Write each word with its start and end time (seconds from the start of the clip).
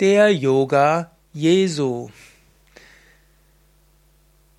Der 0.00 0.32
Yoga 0.32 1.10
Jesu. 1.34 2.08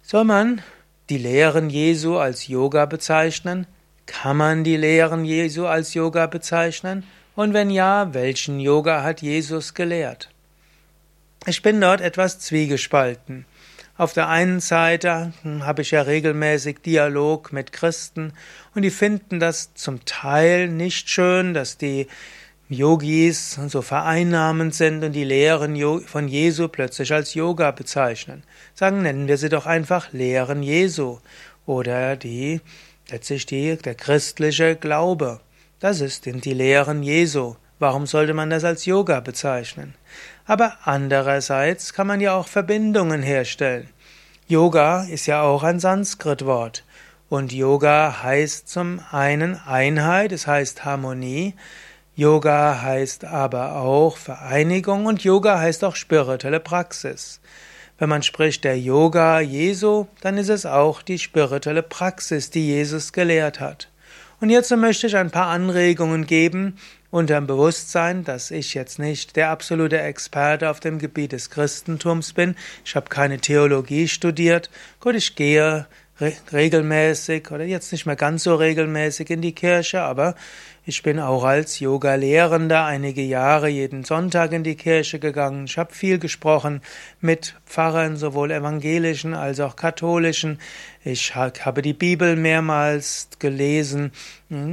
Soll 0.04 0.24
man 0.24 0.62
die 1.10 1.18
Lehren 1.18 1.72
Jesu 1.72 2.20
als 2.20 2.48
Yoga 2.48 2.86
bezeichnen? 2.86 3.66
Kann 4.06 4.38
man 4.38 4.64
die 4.64 4.78
Lehren 4.78 5.26
Jesu 5.26 5.66
als 5.66 5.96
Yoga 5.96 6.28
bezeichnen? 6.28 7.06
Und 7.36 7.56
wenn 7.56 7.72
ja, 7.72 8.14
welchen 8.14 8.60
Yoga 8.60 9.02
hat 9.02 9.24
Jesus 9.24 9.74
gelehrt? 9.74 10.30
Ich 11.48 11.64
bin 11.64 11.82
dort 11.82 12.02
etwas 12.02 12.38
zwiegespalten. 12.38 13.48
Auf 13.98 14.14
der 14.14 14.30
einen 14.30 14.60
Seite 14.60 15.34
habe 15.44 15.82
ich 15.82 15.90
ja 15.90 16.04
regelmäßig 16.04 16.82
Dialog 16.86 17.52
mit 17.52 17.72
Christen 17.72 18.34
und 18.76 18.84
die 18.84 18.92
finden 18.92 19.40
das 19.40 19.74
zum 19.74 20.06
Teil 20.06 20.68
nicht 20.68 21.10
schön, 21.10 21.56
dass 21.56 21.80
die 21.80 22.06
Yogis 22.72 23.60
so 23.68 23.82
vereinnahmend 23.82 24.74
sind 24.74 25.04
und 25.04 25.12
die 25.12 25.26
Lehren 25.26 25.76
von 26.06 26.30
Jesu 26.30 26.70
plötzlich 26.70 27.12
als 27.12 27.34
Yoga 27.34 27.72
bezeichnen. 27.72 28.44
Sagen, 28.74 29.02
nennen 29.02 29.28
wir 29.28 29.38
sie 29.38 29.50
doch 29.50 29.66
einfach 29.66 30.14
Lehren 30.14 30.64
Jesu 30.64 31.18
oder 31.66 32.16
die, 32.16 32.62
letztlich 33.10 33.46
die, 33.46 33.76
der 33.76 33.96
christliche 33.96 34.78
Glaube. 34.78 35.42
Das 35.82 36.00
ist 36.00 36.26
die 36.26 36.54
Lehren 36.54 37.04
Jesu. 37.04 37.56
Warum 37.78 38.08
sollte 38.08 38.34
man 38.34 38.50
das 38.50 38.64
als 38.64 38.86
Yoga 38.86 39.20
bezeichnen? 39.20 39.96
Aber 40.46 40.78
andererseits 40.86 41.94
kann 41.94 42.08
man 42.08 42.22
ja 42.22 42.36
auch 42.36 42.48
Verbindungen 42.48 43.22
herstellen. 43.22 43.90
Yoga 44.48 45.04
ist 45.04 45.26
ja 45.26 45.42
auch 45.42 45.64
ein 45.64 45.82
Sanskrit-Wort. 45.82 46.86
Und 47.28 47.52
Yoga 47.52 48.24
heißt 48.24 48.70
zum 48.70 49.02
einen 49.12 49.60
Einheit, 49.66 50.32
es 50.32 50.48
heißt 50.48 50.86
Harmonie, 50.86 51.56
Yoga 52.16 52.82
heißt 52.82 53.24
aber 53.24 53.78
auch 53.78 54.18
Vereinigung 54.18 55.06
und 55.06 55.24
Yoga 55.24 55.60
heißt 55.60 55.86
auch 55.86 55.96
spirituelle 55.96 56.60
Praxis. 56.60 57.40
Wenn 57.98 58.10
man 58.10 58.22
spricht 58.22 58.66
der 58.66 58.78
Yoga 58.78 59.40
Jesu, 59.40 60.08
dann 60.20 60.38
ist 60.38 60.50
es 60.50 60.66
auch 60.66 61.04
die 61.04 61.20
spirituelle 61.20 61.84
Praxis, 61.84 62.50
die 62.50 62.68
Jesus 62.68 63.14
gelehrt 63.14 63.62
hat. 63.62 63.90
Und 64.42 64.50
hierzu 64.50 64.76
möchte 64.76 65.08
ich 65.08 65.16
ein 65.16 65.32
paar 65.32 65.48
Anregungen 65.48 66.26
geben, 66.26 66.78
unter 67.12 67.36
dem 67.36 67.48
Bewusstsein, 67.48 68.24
dass 68.26 68.52
ich 68.52 68.74
jetzt 68.74 69.00
nicht 69.00 69.38
der 69.38 69.50
absolute 69.50 70.02
Experte 70.02 70.70
auf 70.70 70.80
dem 70.80 71.00
Gebiet 71.00 71.32
des 71.32 71.50
Christentums 71.50 72.34
bin. 72.34 72.56
Ich 72.84 72.96
habe 72.96 73.08
keine 73.08 73.40
Theologie 73.40 74.08
studiert. 74.08 74.70
Gut, 75.00 75.16
ich 75.16 75.36
gehe 75.36 75.88
regelmäßig 76.20 77.52
oder 77.52 77.64
jetzt 77.64 77.92
nicht 77.92 78.06
mehr 78.06 78.16
ganz 78.16 78.44
so 78.44 78.56
regelmäßig 78.56 79.30
in 79.30 79.42
die 79.42 79.54
Kirche, 79.54 80.02
aber 80.02 80.36
ich 80.84 81.04
bin 81.04 81.20
auch 81.20 81.44
als 81.44 81.80
Yoga-Lehrender 81.80 82.86
einige 82.86 83.22
Jahre 83.22 83.70
jeden 83.70 84.04
Sonntag 84.04 84.52
in 84.52 84.64
die 84.64 84.76
Kirche 84.76 85.20
gegangen. 85.20 85.66
Ich 85.66 85.78
habe 85.78 85.94
viel 85.94 86.18
gesprochen 86.18 86.82
mit 87.20 87.56
Pfarrern, 87.66 88.18
sowohl 88.18 88.52
evangelischen 88.52 89.36
als 89.36 89.60
auch 89.60 89.76
katholischen. 89.76 90.60
Ich 91.04 91.36
habe 91.36 91.82
die 91.84 91.94
Bibel 91.94 92.36
mehrmals 92.36 93.30
gelesen. 93.38 94.12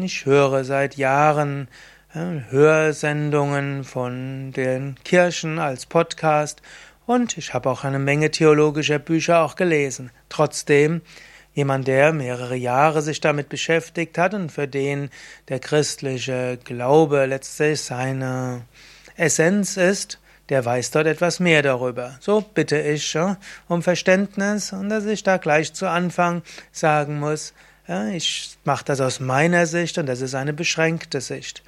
Ich 0.03 0.25
höre 0.25 0.65
seit 0.65 0.97
Jahren 0.97 1.69
Hörsendungen 2.15 3.85
von 3.85 4.53
den 4.53 4.97
Kirchen 5.05 5.59
als 5.59 5.85
Podcast 5.85 6.63
und 7.09 7.39
ich 7.39 7.55
habe 7.55 7.71
auch 7.71 7.85
eine 7.85 7.99
Menge 7.99 8.31
theologischer 8.31 8.99
Bücher 8.99 9.43
auch 9.43 9.57
gelesen. 9.57 10.11
Trotzdem 10.29 11.01
Jemand, 11.55 11.89
der 11.89 12.13
mehrere 12.13 12.55
Jahre 12.55 13.03
sich 13.03 13.21
damit 13.21 13.49
beschäftigt 13.49 14.17
hat 14.17 14.33
und 14.33 14.53
für 14.53 14.69
den 14.69 15.11
der 15.49 15.59
christliche 15.59 16.57
Glaube 16.63 17.27
letztlich 17.27 17.81
seine 17.81 18.63
Essenz 19.17 19.77
ist, 19.77 20.21
der 20.51 20.65
weiß 20.65 20.93
dort 20.93 21.09
etwas 21.09 21.41
mehr 21.41 21.63
darüber. 21.63 22.17
So 22.21 22.43
bitte 22.43 22.81
ich 22.81 23.13
ja, 23.13 23.39
um 23.67 23.83
Verständnis 23.83 24.73
und 24.73 24.89
dass 24.89 25.05
ich 25.07 25.25
da 25.25 25.39
gleich 25.39 25.73
zu 25.73 25.89
Anfang 25.89 26.43
sagen 26.71 27.19
muss, 27.19 27.55
ja, 27.89 28.07
ich 28.07 28.57
mache 28.63 28.85
das 28.85 29.01
aus 29.01 29.19
meiner 29.19 29.67
Sicht 29.67 29.99
und 29.99 30.07
das 30.07 30.21
ist 30.21 30.37
eine 30.37 30.53
beschränkte 30.53 31.21
Sicht. 31.21 31.65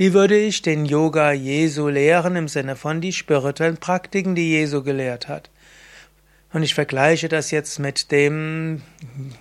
Wie 0.00 0.14
würde 0.14 0.38
ich 0.38 0.62
den 0.62 0.86
Yoga 0.86 1.30
Jesu 1.32 1.88
lehren 1.88 2.34
im 2.34 2.48
Sinne 2.48 2.74
von 2.74 3.02
die 3.02 3.12
spirituellen 3.12 3.76
Praktiken, 3.76 4.34
die 4.34 4.48
Jesu 4.48 4.82
gelehrt 4.82 5.28
hat? 5.28 5.50
Und 6.54 6.62
ich 6.62 6.72
vergleiche 6.72 7.28
das 7.28 7.50
jetzt 7.50 7.78
mit 7.78 8.10
dem 8.10 8.80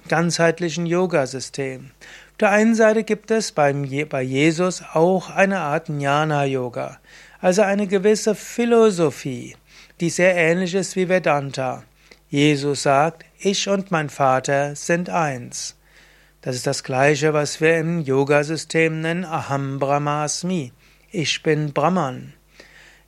ganzheitlichen 0.10 0.86
Yoga-System. 0.86 1.92
Auf 2.32 2.38
der 2.42 2.52
einen 2.52 2.76
Seite 2.76 3.06
gibt 3.06 3.32
es 3.32 3.54
beim, 3.54 3.90
bei 4.10 4.22
Jesus 4.22 4.84
auch 4.92 5.30
eine 5.30 5.60
Art 5.60 5.88
Jnana-Yoga, 5.88 7.00
also 7.40 7.62
eine 7.62 7.88
gewisse 7.88 8.36
Philosophie, 8.36 9.56
die 10.02 10.10
sehr 10.10 10.36
ähnlich 10.36 10.76
ist 10.76 10.98
wie 10.98 11.08
Vedanta. 11.08 11.84
Jesus 12.30 12.84
sagt, 12.84 13.24
ich 13.40 13.70
und 13.70 13.92
mein 13.92 14.10
Vater 14.10 14.76
sind 14.76 15.10
eins. 15.10 15.79
Das 16.42 16.56
ist 16.56 16.66
das 16.66 16.84
Gleiche, 16.84 17.34
was 17.34 17.60
wir 17.60 17.78
im 17.78 18.00
Yoga-System 18.00 19.02
nennen 19.02 19.26
Aham 19.26 19.78
Brahmasmi. 19.78 20.72
Ich 21.12 21.44
bin 21.44 21.74
Brahman. 21.74 22.34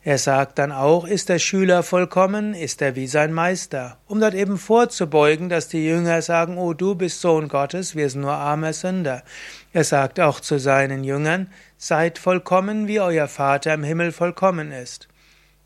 Er 0.04 0.18
sagt 0.18 0.60
dann 0.60 0.74
auch, 0.74 1.06
ist 1.06 1.30
der 1.30 1.40
Schüler 1.40 1.82
vollkommen, 1.82 2.54
ist 2.54 2.82
er 2.82 2.98
wie 2.98 3.08
sein 3.08 3.32
Meister, 3.32 4.00
um 4.08 4.20
dort 4.20 4.34
eben 4.34 4.58
vorzubeugen, 4.58 5.48
dass 5.48 5.70
die 5.70 5.86
Jünger 5.86 6.22
sagen, 6.22 6.58
oh, 6.58 6.74
du 6.74 6.96
bist 6.96 7.22
Sohn 7.22 7.48
Gottes, 7.48 7.96
wir 7.96 8.10
sind 8.10 8.22
nur 8.22 8.34
arme 8.34 8.74
Sünder. 8.74 9.24
Er 9.72 9.86
sagt 9.86 10.20
auch 10.20 10.42
zu 10.42 10.60
seinen 10.60 11.06
Jüngern, 11.06 11.54
seid 11.78 12.18
vollkommen, 12.18 12.88
wie 12.88 13.00
euer 13.00 13.30
Vater 13.30 13.76
im 13.76 13.84
Himmel 13.84 14.12
vollkommen 14.12 14.74
ist. 14.74 15.08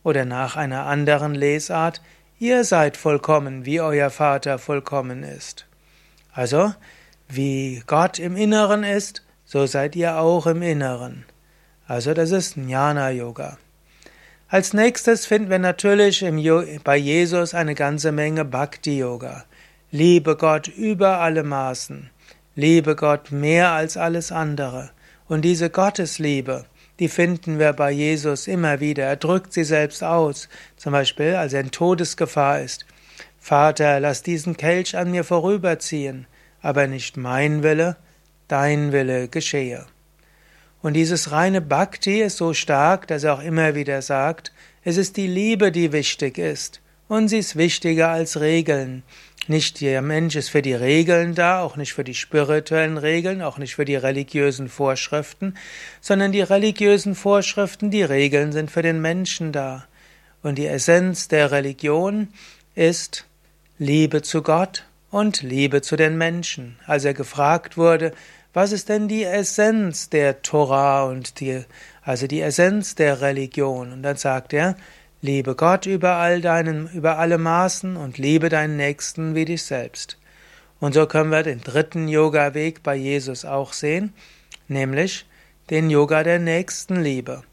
Oder 0.04 0.26
nach 0.26 0.56
einer 0.56 0.86
anderen 0.86 1.34
Lesart, 1.34 2.02
ihr 2.38 2.64
seid 2.64 2.96
vollkommen, 2.96 3.66
wie 3.66 3.82
euer 3.82 4.12
Vater 4.12 4.60
vollkommen 4.60 5.24
ist. 5.24 5.66
Also, 6.32 6.74
wie 7.28 7.84
Gott 7.88 8.20
im 8.20 8.36
Inneren 8.36 8.84
ist, 8.84 9.24
so 9.46 9.66
seid 9.66 9.96
ihr 9.96 10.18
auch 10.18 10.48
im 10.48 10.62
Inneren. 10.62 11.26
Also 11.88 12.14
das 12.14 12.32
ist 12.32 12.56
Jnana 12.56 13.12
Yoga. 13.12 13.58
Als 14.48 14.74
nächstes 14.74 15.26
finden 15.26 15.50
wir 15.50 15.60
natürlich 15.60 16.24
bei 16.84 16.98
Jesus 16.98 17.54
eine 17.54 17.76
ganze 17.76 18.12
Menge 18.12 18.46
Bhakti-Yoga. 18.46 19.46
Liebe 19.92 20.36
Gott 20.36 20.68
über 20.68 21.20
alle 21.20 21.44
Maßen. 21.44 22.10
Liebe 22.56 22.96
Gott 22.96 23.32
mehr 23.32 23.72
als 23.72 23.98
alles 23.98 24.32
andere. 24.32 24.92
Und 25.28 25.42
diese 25.42 25.70
Gottesliebe, 25.70 26.66
die 27.00 27.10
finden 27.10 27.60
wir 27.60 27.74
bei 27.74 27.92
Jesus 27.92 28.48
immer 28.48 28.80
wieder. 28.80 29.04
Er 29.04 29.16
drückt 29.18 29.52
sie 29.52 29.64
selbst 29.64 30.04
aus. 30.04 30.48
Zum 30.78 30.92
Beispiel, 30.92 31.36
als 31.36 31.54
er 31.54 31.62
in 31.62 31.72
Todesgefahr 31.72 32.62
ist. 32.62 32.86
Vater, 33.40 34.00
lass 34.00 34.24
diesen 34.24 34.58
Kelch 34.58 34.98
an 34.98 35.12
mir 35.12 35.24
vorüberziehen, 35.24 36.28
aber 36.66 36.88
nicht 36.88 37.16
mein 37.16 37.62
Wille, 37.62 37.96
dein 38.48 38.92
Wille 38.92 39.28
geschehe. 39.28 39.86
Und 40.82 40.96
dieses 40.96 41.32
reine 41.32 41.62
Bhakti 41.62 42.24
ist 42.24 42.38
so 42.38 42.56
stark, 42.56 43.08
dass 43.08 43.24
er 43.24 43.36
auch 43.36 43.44
immer 43.44 43.76
wieder 43.76 44.02
sagt, 44.02 44.52
es 44.84 44.98
ist 44.98 45.16
die 45.16 45.28
Liebe, 45.28 45.72
die 45.72 45.92
wichtig 45.92 46.40
ist. 46.40 46.82
Und 47.08 47.28
sie 47.28 47.38
ist 47.38 47.56
wichtiger 47.56 48.10
als 48.10 48.40
Regeln. 48.40 49.04
Nicht 49.48 49.80
der 49.80 50.02
Mensch 50.02 50.36
ist 50.36 50.50
für 50.50 50.64
die 50.64 50.74
Regeln 50.74 51.36
da, 51.36 51.62
auch 51.62 51.78
nicht 51.78 51.94
für 51.94 52.04
die 52.04 52.16
spirituellen 52.16 52.98
Regeln, 52.98 53.44
auch 53.44 53.60
nicht 53.60 53.76
für 53.76 53.86
die 53.86 53.96
religiösen 53.96 54.68
Vorschriften, 54.68 55.54
sondern 56.02 56.32
die 56.32 56.42
religiösen 56.42 57.14
Vorschriften, 57.14 57.92
die 57.92 58.02
Regeln 58.02 58.52
sind 58.52 58.72
für 58.72 58.82
den 58.82 59.02
Menschen 59.02 59.52
da. 59.52 59.86
Und 60.42 60.58
die 60.58 60.66
Essenz 60.66 61.28
der 61.28 61.52
Religion 61.52 62.30
ist 62.74 63.28
Liebe 63.78 64.24
zu 64.24 64.42
Gott 64.42 64.84
und 65.12 65.42
Liebe 65.42 65.82
zu 65.82 65.96
den 65.96 66.18
Menschen. 66.18 66.78
Als 66.86 67.06
er 67.06 67.14
gefragt 67.14 67.78
wurde, 67.78 68.12
was 68.54 68.72
ist 68.72 68.90
denn 68.90 69.08
die 69.08 69.24
Essenz 69.24 70.10
der 70.10 70.42
Torah 70.42 71.04
und 71.04 71.40
die, 71.40 71.64
also 72.02 72.28
die 72.28 72.42
Essenz 72.42 72.96
der 72.96 73.22
Religion? 73.22 73.92
Und 73.92 74.04
dann 74.04 74.18
sagt 74.18 74.54
er, 74.54 74.78
liebe 75.22 75.56
Gott 75.56 75.86
über 75.86 76.16
all 76.16 76.42
deinen, 76.42 76.88
über 76.92 77.18
alle 77.18 77.38
Maßen 77.38 77.98
und 77.98 78.18
liebe 78.18 78.50
deinen 78.50 78.78
Nächsten 78.78 79.36
wie 79.36 79.46
dich 79.46 79.64
selbst. 79.64 80.18
Und 80.80 80.94
so 80.94 81.06
können 81.06 81.32
wir 81.32 81.44
den 81.44 81.62
dritten 81.62 82.08
Yoga-Weg 82.08 82.84
bei 82.84 82.96
Jesus 82.96 83.44
auch 83.44 83.74
sehen, 83.74 84.14
nämlich 84.68 85.26
den 85.70 85.90
Yoga 85.90 86.24
der 86.24 86.40
Nächstenliebe. 86.40 87.44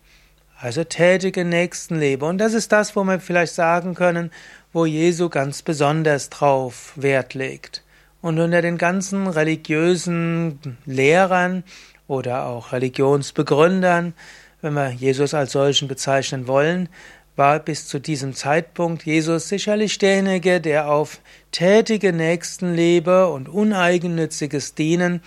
Also 0.62 0.85
tätige 0.85 1.44
Nächstenliebe. 1.44 2.25
Und 2.25 2.38
das 2.38 2.55
ist 2.55 2.70
das, 2.70 2.94
wo 2.94 3.03
wir 3.03 3.19
vielleicht 3.19 3.53
sagen 3.53 3.97
können, 3.97 4.31
wo 4.73 4.87
Jesu 4.87 5.29
ganz 5.29 5.62
besonders 5.62 6.31
drauf 6.31 6.93
Wert 6.94 7.35
legt. 7.35 7.82
Und 8.20 8.38
unter 8.38 8.62
den 8.62 8.79
ganzen 8.79 9.26
religiösen 9.26 10.79
Lehrern 10.87 11.64
oder 12.06 12.47
auch 12.47 12.70
Religionsbegründern, 12.70 14.14
wenn 14.61 14.75
wir 14.75 14.91
Jesus 14.91 15.35
als 15.35 15.50
solchen 15.50 15.88
bezeichnen 15.88 16.47
wollen, 16.47 16.88
war 17.35 17.58
bis 17.58 17.88
zu 17.88 17.99
diesem 17.99 18.32
Zeitpunkt 18.32 19.03
Jesus 19.05 19.49
sicherlich 19.49 19.99
derjenige, 19.99 20.61
der 20.61 20.88
auf 20.88 21.19
tätige 21.50 22.12
Nächstenliebe 22.12 23.26
und 23.32 23.49
uneigennütziges 23.49 24.76
Dienen 24.76 25.23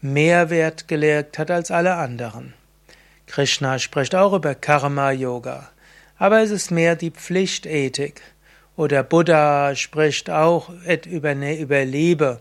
mehr 0.00 0.48
Wert 0.48 0.86
gelegt 0.86 1.40
hat 1.40 1.50
als 1.50 1.72
alle 1.72 1.96
anderen. 1.96 2.54
Krishna 3.30 3.78
spricht 3.78 4.16
auch 4.16 4.32
über 4.32 4.56
Karma 4.56 5.12
Yoga. 5.12 5.70
aber 6.18 6.40
es 6.42 6.50
ist 6.50 6.72
mehr 6.72 6.96
die 6.96 7.12
Pflichtethik. 7.12 8.22
Oder 8.76 9.04
Buddha 9.04 9.74
spricht 9.76 10.28
auch 10.30 10.70
über, 11.06 11.34
ne, 11.36 11.56
über 11.58 11.84
Liebe, 11.84 12.40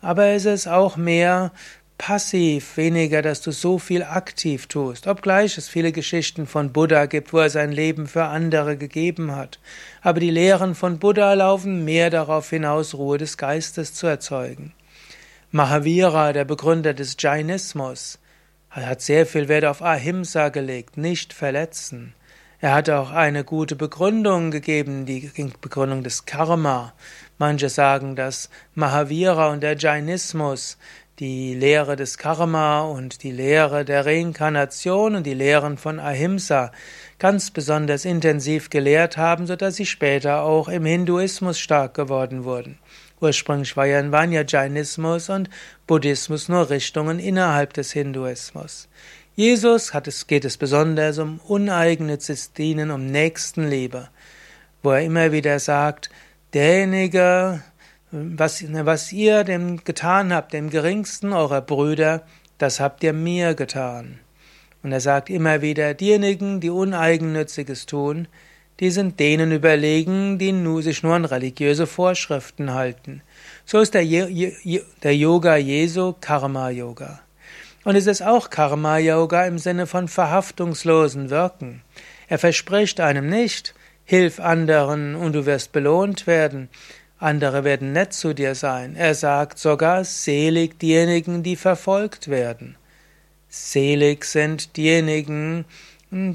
aber 0.00 0.26
es 0.26 0.44
ist 0.44 0.66
auch 0.66 0.96
mehr 0.96 1.52
passiv, 1.98 2.76
weniger, 2.76 3.22
dass 3.22 3.42
du 3.42 3.52
so 3.52 3.78
viel 3.78 4.02
aktiv 4.02 4.66
tust. 4.66 5.06
Obgleich 5.06 5.56
es 5.56 5.68
viele 5.68 5.92
Geschichten 5.92 6.48
von 6.48 6.72
Buddha 6.72 7.06
gibt, 7.06 7.32
wo 7.32 7.38
er 7.38 7.50
sein 7.50 7.70
Leben 7.70 8.08
für 8.08 8.24
andere 8.24 8.76
gegeben 8.76 9.36
hat. 9.36 9.60
Aber 10.02 10.18
die 10.18 10.30
Lehren 10.30 10.74
von 10.74 10.98
Buddha 10.98 11.32
laufen 11.34 11.84
mehr 11.84 12.10
darauf 12.10 12.50
hinaus, 12.50 12.94
Ruhe 12.94 13.18
des 13.18 13.36
Geistes 13.36 13.94
zu 13.94 14.08
erzeugen. 14.08 14.72
Mahavira, 15.52 16.32
der 16.32 16.44
Begründer 16.44 16.92
des 16.92 17.16
Jainismus, 17.18 18.18
hat 18.82 19.00
sehr 19.00 19.26
viel 19.26 19.48
Wert 19.48 19.64
auf 19.64 19.82
Ahimsa 19.82 20.48
gelegt, 20.48 20.96
nicht 20.96 21.32
verletzen. 21.32 22.14
Er 22.60 22.74
hat 22.74 22.90
auch 22.90 23.10
eine 23.10 23.44
gute 23.44 23.76
Begründung 23.76 24.50
gegeben, 24.50 25.06
die 25.06 25.30
Begründung 25.60 26.02
des 26.02 26.24
Karma. 26.24 26.94
Manche 27.38 27.68
sagen, 27.68 28.16
dass 28.16 28.48
Mahavira 28.74 29.50
und 29.50 29.62
der 29.62 29.76
Jainismus 29.76 30.78
die 31.20 31.54
Lehre 31.54 31.94
des 31.94 32.18
Karma 32.18 32.80
und 32.80 33.22
die 33.22 33.30
Lehre 33.30 33.84
der 33.84 34.06
Reinkarnation 34.06 35.14
und 35.14 35.24
die 35.24 35.34
Lehren 35.34 35.78
von 35.78 36.00
Ahimsa 36.00 36.72
ganz 37.20 37.52
besonders 37.52 38.04
intensiv 38.04 38.70
gelehrt 38.70 39.16
haben, 39.16 39.46
so 39.46 39.54
dass 39.54 39.76
sie 39.76 39.86
später 39.86 40.42
auch 40.42 40.68
im 40.68 40.84
Hinduismus 40.84 41.60
stark 41.60 41.94
geworden 41.94 42.44
wurden. 42.44 42.78
Ursprünglich 43.24 43.74
war 43.74 43.86
ja, 43.86 44.12
waren 44.12 44.32
ja 44.32 44.44
Jainismus 44.46 45.30
und 45.30 45.48
Buddhismus 45.86 46.50
nur 46.50 46.68
Richtungen 46.68 47.18
innerhalb 47.18 47.72
des 47.72 47.90
Hinduismus. 47.90 48.86
Jesus 49.34 49.94
es, 49.94 50.26
geht 50.26 50.44
es 50.44 50.58
besonders 50.58 51.16
um 51.16 51.40
uneigennützes 51.48 52.52
Dienen, 52.52 52.90
um 52.90 53.06
Nächstenliebe, 53.06 54.10
wo 54.82 54.90
er 54.90 55.00
immer 55.00 55.32
wieder 55.32 55.58
sagt, 55.58 56.10
derjenige, 56.52 57.62
was, 58.10 58.62
was 58.62 59.10
ihr 59.10 59.42
dem 59.44 59.82
getan 59.82 60.30
habt, 60.30 60.52
dem 60.52 60.68
geringsten 60.68 61.32
eurer 61.32 61.62
Brüder, 61.62 62.26
das 62.58 62.78
habt 62.78 63.02
ihr 63.02 63.14
mir 63.14 63.54
getan. 63.54 64.18
Und 64.82 64.92
er 64.92 65.00
sagt 65.00 65.30
immer 65.30 65.62
wieder, 65.62 65.94
diejenigen, 65.94 66.60
die 66.60 66.68
Uneigennütziges 66.68 67.86
tun, 67.86 68.28
die 68.80 68.90
sind 68.90 69.20
denen 69.20 69.52
überlegen, 69.52 70.38
die 70.38 70.82
sich 70.82 71.02
nur 71.02 71.14
an 71.14 71.24
religiöse 71.24 71.86
Vorschriften 71.86 72.74
halten. 72.74 73.22
So 73.64 73.80
ist 73.80 73.94
der, 73.94 74.04
der 74.04 75.16
Yoga 75.16 75.56
Jesu 75.56 76.14
Karma-Yoga. 76.20 77.20
Und 77.84 77.96
es 77.96 78.06
ist 78.06 78.22
auch 78.22 78.50
Karma-Yoga 78.50 79.46
im 79.46 79.58
Sinne 79.58 79.86
von 79.86 80.08
verhaftungslosen 80.08 81.30
Wirken. 81.30 81.82
Er 82.28 82.38
verspricht 82.38 83.00
einem 83.00 83.28
nicht, 83.28 83.74
hilf 84.04 84.40
anderen 84.40 85.14
und 85.14 85.34
du 85.34 85.46
wirst 85.46 85.72
belohnt 85.72 86.26
werden, 86.26 86.68
andere 87.18 87.64
werden 87.64 87.92
nett 87.92 88.12
zu 88.12 88.34
dir 88.34 88.54
sein. 88.54 88.96
Er 88.96 89.14
sagt 89.14 89.58
sogar, 89.58 90.04
selig 90.04 90.78
diejenigen, 90.78 91.42
die 91.42 91.56
verfolgt 91.56 92.28
werden. 92.28 92.76
Selig 93.48 94.24
sind 94.24 94.76
diejenigen, 94.76 95.64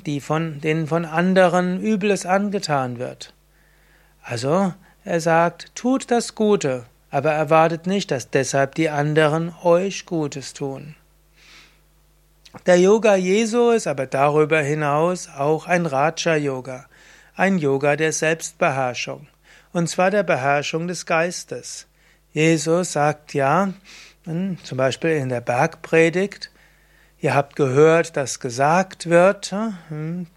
die 0.04 0.22
von, 0.22 0.62
denen 0.62 0.88
von 0.88 1.06
anderen 1.06 1.82
Übles 1.82 2.26
angetan 2.26 3.00
wird. 3.00 3.34
Also, 4.22 4.74
er 5.04 5.22
sagt, 5.22 5.76
tut 5.76 6.12
das 6.12 6.36
Gute, 6.36 6.86
aber 7.10 7.32
erwartet 7.32 7.88
nicht, 7.88 8.12
dass 8.12 8.30
deshalb 8.30 8.76
die 8.76 8.90
anderen 8.90 9.54
euch 9.64 10.06
Gutes 10.06 10.54
tun. 10.54 10.96
Der 12.66 12.80
Yoga 12.80 13.16
Jesu 13.16 13.72
ist 13.72 13.88
aber 13.88 14.08
darüber 14.08 14.60
hinaus 14.62 15.30
auch 15.30 15.68
ein 15.68 15.86
Raja-Yoga, 15.86 16.86
ein 17.36 17.58
Yoga 17.58 17.96
der 17.96 18.12
Selbstbeherrschung 18.12 19.28
und 19.74 19.88
zwar 19.88 20.12
der 20.12 20.24
Beherrschung 20.24 20.88
des 20.88 21.06
Geistes. 21.06 21.88
Jesus 22.32 22.94
sagt 22.94 23.34
ja, 23.34 23.74
hm, 24.26 24.58
zum 24.64 24.78
Beispiel 24.78 25.12
in 25.12 25.30
der 25.30 25.42
Bergpredigt, 25.42 26.52
ihr 27.22 27.36
habt 27.36 27.56
gehört, 27.56 28.18
dass 28.18 28.40
gesagt 28.40 29.10
wird, 29.10 29.54
hm, 29.90 30.28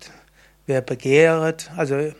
wer 0.66 0.80
begehret, 0.80 1.70
also 1.76 2.12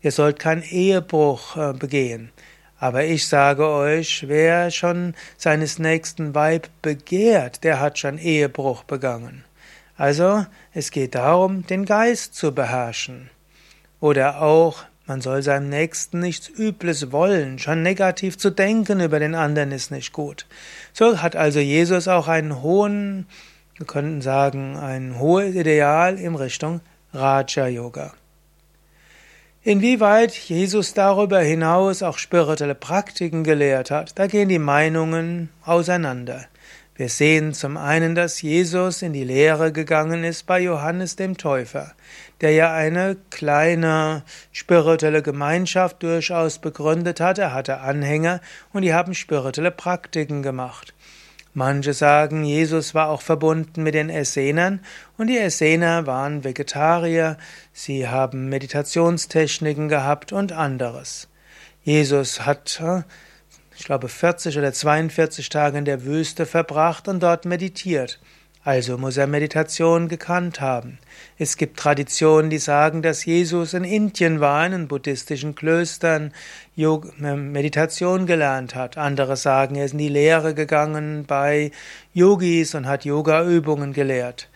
ihr 0.00 0.12
sollt 0.12 0.38
keinen 0.38 0.62
Ehebruch 0.62 1.56
äh, 1.56 1.72
begehen. 1.72 2.30
Aber 2.78 3.04
ich 3.04 3.26
sage 3.26 3.66
euch, 3.66 4.28
wer 4.28 4.70
schon 4.70 5.14
seines 5.38 5.78
nächsten 5.78 6.34
Weib 6.34 6.68
begehrt, 6.82 7.64
der 7.64 7.80
hat 7.80 7.98
schon 7.98 8.18
Ehebruch 8.18 8.84
begangen. 8.84 9.44
Also 9.96 10.44
es 10.74 10.90
geht 10.90 11.14
darum, 11.14 11.66
den 11.66 11.86
Geist 11.86 12.34
zu 12.34 12.52
beherrschen. 12.52 13.30
Oder 13.98 14.42
auch, 14.42 14.84
man 15.06 15.22
soll 15.22 15.42
seinem 15.42 15.70
Nächsten 15.70 16.20
nichts 16.20 16.48
Übles 16.48 17.12
wollen, 17.12 17.58
schon 17.58 17.82
negativ 17.82 18.36
zu 18.36 18.50
denken 18.50 19.00
über 19.00 19.20
den 19.20 19.34
anderen 19.34 19.72
ist 19.72 19.90
nicht 19.90 20.12
gut. 20.12 20.46
So 20.92 21.22
hat 21.22 21.34
also 21.34 21.60
Jesus 21.60 22.08
auch 22.08 22.28
einen 22.28 22.60
hohen, 22.60 23.26
wir 23.78 23.86
könnten 23.86 24.22
sagen, 24.22 24.76
ein 24.76 25.18
hohes 25.18 25.54
Ideal 25.54 26.18
in 26.18 26.34
Richtung 26.34 26.80
Raja 27.12 27.66
Yoga. 27.66 28.12
Inwieweit 29.62 30.32
Jesus 30.32 30.94
darüber 30.94 31.40
hinaus 31.40 32.02
auch 32.02 32.18
spirituelle 32.18 32.74
Praktiken 32.74 33.42
gelehrt 33.42 33.90
hat, 33.90 34.18
da 34.18 34.28
gehen 34.28 34.48
die 34.48 34.60
Meinungen 34.60 35.50
auseinander. 35.64 36.46
Wir 36.94 37.10
sehen 37.10 37.52
zum 37.52 37.76
einen, 37.76 38.14
dass 38.14 38.40
Jesus 38.40 39.02
in 39.02 39.12
die 39.12 39.24
Lehre 39.24 39.70
gegangen 39.72 40.24
ist 40.24 40.46
bei 40.46 40.60
Johannes 40.60 41.16
dem 41.16 41.36
Täufer, 41.36 41.92
der 42.40 42.52
ja 42.52 42.72
eine 42.72 43.18
kleine 43.28 44.22
spirituelle 44.52 45.20
Gemeinschaft 45.20 46.02
durchaus 46.02 46.58
begründet 46.58 47.20
hat. 47.20 47.38
Er 47.38 47.52
hatte 47.52 47.80
Anhänger 47.80 48.40
und 48.72 48.80
die 48.80 48.94
haben 48.94 49.12
spirituelle 49.12 49.72
Praktiken 49.72 50.42
gemacht. 50.42 50.94
Manche 51.58 51.94
sagen, 51.94 52.44
Jesus 52.44 52.94
war 52.94 53.08
auch 53.08 53.22
verbunden 53.22 53.82
mit 53.82 53.94
den 53.94 54.10
Essenern 54.10 54.80
und 55.16 55.28
die 55.28 55.38
Essener 55.38 56.06
waren 56.06 56.44
Vegetarier, 56.44 57.38
sie 57.72 58.06
haben 58.06 58.50
Meditationstechniken 58.50 59.88
gehabt 59.88 60.34
und 60.34 60.52
anderes. 60.52 61.28
Jesus 61.82 62.44
hat 62.44 62.82
ich 63.74 63.86
glaube 63.86 64.08
40 64.10 64.58
oder 64.58 64.70
42 64.70 65.48
Tage 65.48 65.78
in 65.78 65.86
der 65.86 66.04
Wüste 66.04 66.44
verbracht 66.44 67.08
und 67.08 67.22
dort 67.22 67.46
meditiert. 67.46 68.20
Also 68.66 68.98
muss 68.98 69.16
er 69.16 69.28
Meditation 69.28 70.08
gekannt 70.08 70.60
haben. 70.60 70.98
Es 71.38 71.56
gibt 71.56 71.78
Traditionen, 71.78 72.50
die 72.50 72.58
sagen, 72.58 73.00
dass 73.00 73.24
Jesus 73.24 73.74
in 73.74 73.84
Indien 73.84 74.40
war, 74.40 74.66
in 74.66 74.88
buddhistischen 74.88 75.54
Klöstern 75.54 76.32
Meditation 76.74 78.26
gelernt 78.26 78.74
hat. 78.74 78.98
Andere 78.98 79.36
sagen, 79.36 79.76
er 79.76 79.84
ist 79.84 79.92
in 79.92 79.98
die 79.98 80.08
Lehre 80.08 80.52
gegangen 80.52 81.26
bei 81.28 81.70
Yogis 82.12 82.74
und 82.74 82.88
hat 82.88 83.04
Yoga-Übungen 83.04 83.92
gelehrt. 83.92 84.48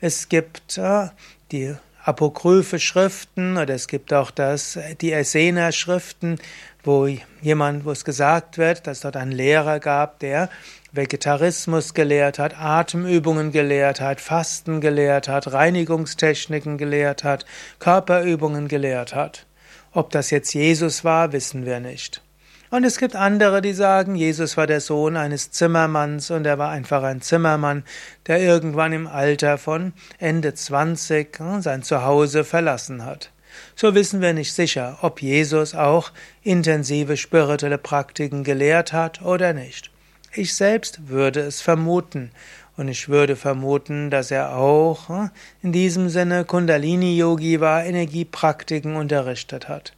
Es 0.00 0.28
gibt 0.28 0.78
äh, 0.78 1.08
die 1.50 1.74
apokryphe 2.04 2.78
Schriften 2.78 3.56
oder 3.56 3.74
es 3.74 3.88
gibt 3.88 4.14
auch 4.14 4.30
das, 4.30 4.78
die 5.00 5.10
Essener 5.10 5.72
Schriften, 5.72 6.38
wo 6.84 7.08
jemand, 7.42 7.84
wo 7.84 7.90
es 7.90 8.04
gesagt 8.04 8.58
wird, 8.58 8.86
dass 8.86 9.00
dort 9.00 9.16
einen 9.16 9.32
Lehrer 9.32 9.80
gab, 9.80 10.20
der 10.20 10.50
Vegetarismus 10.96 11.94
gelehrt 11.94 12.38
hat, 12.38 12.58
Atemübungen 12.58 13.52
gelehrt 13.52 14.00
hat, 14.00 14.20
Fasten 14.20 14.80
gelehrt 14.80 15.28
hat, 15.28 15.52
Reinigungstechniken 15.52 16.78
gelehrt 16.78 17.24
hat, 17.24 17.46
Körperübungen 17.78 18.68
gelehrt 18.68 19.14
hat. 19.14 19.46
Ob 19.92 20.10
das 20.10 20.30
jetzt 20.30 20.52
Jesus 20.54 21.04
war, 21.04 21.32
wissen 21.32 21.64
wir 21.64 21.80
nicht. 21.80 22.22
Und 22.70 22.84
es 22.84 22.98
gibt 22.98 23.14
andere, 23.14 23.62
die 23.62 23.72
sagen, 23.72 24.16
Jesus 24.16 24.56
war 24.56 24.66
der 24.66 24.80
Sohn 24.80 25.16
eines 25.16 25.52
Zimmermanns 25.52 26.30
und 26.30 26.44
er 26.46 26.58
war 26.58 26.70
einfach 26.70 27.02
ein 27.04 27.22
Zimmermann, 27.22 27.84
der 28.26 28.40
irgendwann 28.40 28.92
im 28.92 29.06
Alter 29.06 29.56
von 29.56 29.92
Ende 30.18 30.52
20 30.52 31.38
hm, 31.38 31.62
sein 31.62 31.82
Zuhause 31.82 32.42
verlassen 32.42 33.04
hat. 33.04 33.30
So 33.74 33.94
wissen 33.94 34.20
wir 34.20 34.32
nicht 34.32 34.52
sicher, 34.52 34.98
ob 35.02 35.22
Jesus 35.22 35.74
auch 35.74 36.10
intensive 36.42 37.16
spirituelle 37.16 37.78
Praktiken 37.78 38.44
gelehrt 38.44 38.92
hat 38.92 39.22
oder 39.22 39.52
nicht. 39.52 39.90
Ich 40.38 40.54
selbst 40.54 41.08
würde 41.08 41.40
es 41.40 41.62
vermuten. 41.62 42.30
Und 42.76 42.88
ich 42.88 43.08
würde 43.08 43.36
vermuten, 43.36 44.10
dass 44.10 44.30
er 44.30 44.54
auch 44.54 45.08
hm, 45.08 45.30
in 45.62 45.72
diesem 45.72 46.10
Sinne 46.10 46.44
Kundalini-Yogi 46.44 47.58
war, 47.60 47.86
Energiepraktiken 47.86 48.96
unterrichtet 48.96 49.66
hat. 49.66 49.94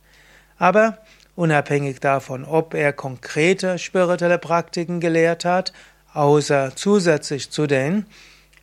Aber 0.57 0.99
unabhängig 1.35 1.99
davon, 1.99 2.45
ob 2.45 2.75
er 2.75 2.93
konkrete 2.93 3.81
spirituelle 3.81 4.39
Praktiken 4.39 5.01
gelehrt 5.01 5.45
hat, 5.45 5.73
außer 6.15 6.77
zusätzlich 6.77 7.51
zu 7.51 7.67
den 7.67 8.07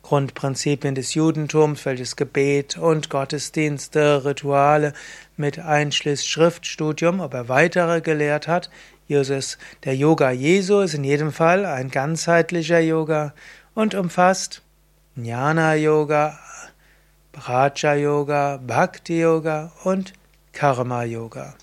Grundprinzipien 0.06 0.94
des 0.94 1.14
Judentums, 1.14 1.84
welches 1.84 2.14
Gebet 2.14 2.78
und 2.78 3.10
Gottesdienste, 3.10 4.24
Rituale 4.24 4.92
mit 5.36 5.58
einschließt 5.58 6.28
Schriftstudium, 6.28 7.18
ob 7.18 7.34
er 7.34 7.48
weitere 7.48 8.00
gelehrt 8.00 8.46
hat. 8.46 8.70
Jesus, 9.08 9.58
der 9.82 9.96
Yoga 9.96 10.30
Jesu 10.30 10.78
ist 10.78 10.94
in 10.94 11.02
jedem 11.02 11.32
Fall 11.32 11.66
ein 11.66 11.90
ganzheitlicher 11.90 12.78
Yoga 12.78 13.34
und 13.74 13.96
umfasst 13.96 14.62
Jnana 15.16 15.74
Yoga, 15.74 16.38
Raja 17.34 17.94
Yoga, 17.94 18.60
Bhakti 18.64 19.20
Yoga 19.20 19.72
und 19.82 20.12
Karma 20.52 21.02
Yoga. 21.02 21.56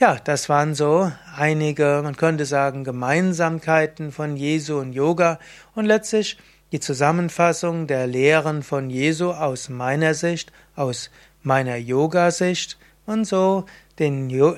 Ja, 0.00 0.16
das 0.16 0.48
waren 0.48 0.74
so 0.74 1.12
einige, 1.36 2.00
man 2.02 2.16
könnte 2.16 2.46
sagen, 2.46 2.82
Gemeinsamkeiten 2.82 4.10
von 4.10 4.36
Jesu 4.36 4.76
und 4.80 4.92
Yoga 4.92 5.38
und 5.76 5.84
letztlich 5.84 6.36
die 6.74 6.80
Zusammenfassung 6.80 7.86
der 7.86 8.08
Lehren 8.08 8.64
von 8.64 8.90
Jesu 8.90 9.30
aus 9.30 9.68
meiner 9.68 10.12
Sicht, 10.12 10.50
aus 10.74 11.08
meiner 11.44 11.76
Yoga-Sicht 11.76 12.78
und 13.06 13.26
so 13.26 13.66
den, 14.00 14.28
jo 14.28 14.56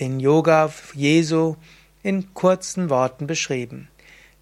den 0.00 0.20
Yoga 0.20 0.72
Jesu 0.94 1.56
in 2.02 2.32
kurzen 2.32 2.88
Worten 2.88 3.26
beschrieben. 3.26 3.88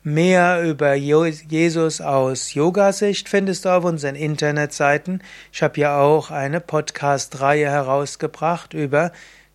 Mehr 0.05 0.63
über 0.63 0.95
Jesus 0.95 2.01
aus 2.01 2.55
Yoga-Sicht 2.55 3.29
findest 3.29 3.65
du 3.65 3.71
auf 3.71 3.83
unseren 3.83 4.15
Internetseiten. 4.15 5.25
Ich 5.53 5.65
habe 5.65 5.81
ja 5.81 5.99
auch 5.99 6.31
eine 6.31 6.61
Podcast-Reihe 6.61 7.69
herausgebracht 7.69 8.75
über 8.75 9.11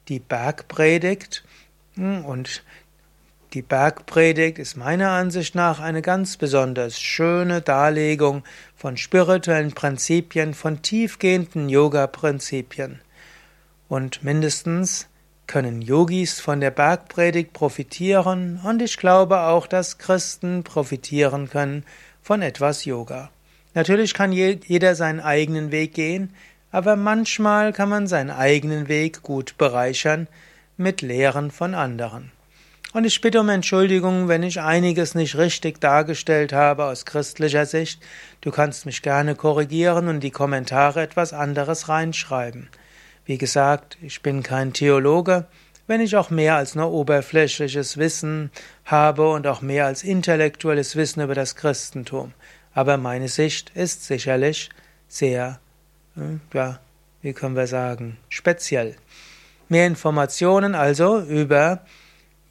die 0.10 0.19
Bergpredigt. 0.19 1.45
Und 1.95 2.62
die 3.56 3.62
Bergpredigt 3.62 4.60
ist 4.60 4.76
meiner 4.76 5.12
Ansicht 5.12 5.56
nach 5.56 5.80
eine 5.80 6.02
ganz 6.02 6.36
besonders 6.36 7.00
schöne 7.00 7.62
Darlegung 7.62 8.44
von 8.76 8.98
spirituellen 8.98 9.72
Prinzipien, 9.72 10.54
von 10.54 10.82
tiefgehenden 10.82 11.70
Yoga-Prinzipien. 11.70 13.00
Und 13.88 14.26
mindestens 14.26 15.08
können 15.48 15.82
Yogis 15.82 16.42
von 16.42 16.60
der 16.60 16.72
Bergpredigt 16.72 17.54
profitieren 17.54 18.60
und 18.62 18.82
ich 18.82 18.98
glaube 18.98 19.40
auch, 19.40 19.68
dass 19.68 20.00
Christen 20.00 20.66
profitieren 20.66 21.50
können 21.50 21.86
von 22.22 22.42
etwas 22.42 22.84
Yoga. 22.84 23.30
Natürlich 23.74 24.14
kann 24.14 24.34
jeder 24.34 24.96
seinen 24.96 25.22
eigenen 25.22 25.72
Weg 25.72 25.94
gehen, 25.94 26.34
aber 26.72 26.98
manchmal 26.98 27.72
kann 27.72 27.88
man 27.88 28.08
seinen 28.08 28.32
eigenen 28.32 28.90
Weg 28.90 29.22
gut 29.22 29.58
bereichern 29.58 30.28
mit 30.76 31.02
Lehren 31.02 31.52
von 31.52 31.74
anderen. 31.74 32.34
Und 32.96 33.04
ich 33.04 33.20
bitte 33.20 33.42
um 33.42 33.50
Entschuldigung, 33.50 34.30
wenn 34.30 34.42
ich 34.42 34.62
einiges 34.62 35.16
nicht 35.16 35.38
richtig 35.38 35.82
dargestellt 35.82 36.54
habe 36.54 36.86
aus 36.86 37.04
christlicher 37.04 37.66
Sicht. 37.66 38.02
Du 38.40 38.52
kannst 38.52 38.86
mich 38.86 39.02
gerne 39.02 39.36
korrigieren 39.36 40.08
und 40.08 40.22
die 40.22 40.32
Kommentare 40.32 41.02
etwas 41.02 41.34
anderes 41.34 41.90
reinschreiben. 41.90 42.70
Wie 43.25 43.38
gesagt, 43.38 43.98
ich 44.02 44.22
bin 44.22 44.44
kein 44.44 44.72
Theologe, 44.72 45.46
wenn 45.88 46.00
ich 46.00 46.16
auch 46.16 46.30
mehr 46.30 46.56
als 46.56 46.75
nur 46.75 46.90
oberflächliches 46.90 47.98
Wissen 47.98 48.50
habe 48.86 49.30
und 49.30 49.46
auch 49.46 49.62
mehr 49.62 49.88
als 49.88 50.02
intellektuelles 50.02 50.96
Wissen 50.96 51.22
über 51.22 51.36
das 51.36 51.58
Christentum. 51.58 52.32
Aber 52.74 52.96
meine 52.96 53.28
Sicht 53.28 53.74
ist 53.75 54.06
sicherlich 54.06 54.70
sehr, 55.10 55.60
hm, 56.14 56.40
ja, 56.54 56.80
wie 57.22 57.34
können 57.34 57.58
wir 57.58 57.68
sagen, 57.68 58.16
speziell. 58.30 58.96
Mehr 59.68 59.86
Informationen 59.86 60.75
also 60.75 61.20
über 61.20 61.82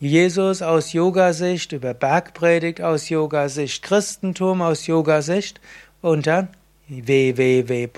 Jesus 0.01 0.63
aus 0.63 0.93
Yoga-Sicht, 0.93 1.73
über 1.73 1.95
Bergpredigt 1.95 2.81
aus 2.81 3.09
Yoga-Sicht, 3.09 3.83
Christentum 3.83 4.63
aus 4.63 4.87
Yoga-Sicht 4.87 5.61
unter 6.03 6.49
www 6.89 7.89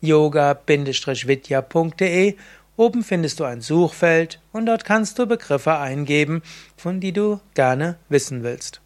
yoga-vidya.de. 0.00 2.36
Oben 2.78 3.02
findest 3.02 3.40
du 3.40 3.44
ein 3.44 3.62
Suchfeld 3.62 4.38
und 4.52 4.66
dort 4.66 4.84
kannst 4.84 5.18
du 5.18 5.26
Begriffe 5.26 5.78
eingeben, 5.78 6.42
von 6.76 7.00
die 7.00 7.12
du 7.12 7.40
gerne 7.54 7.96
wissen 8.08 8.42
willst. 8.42 8.82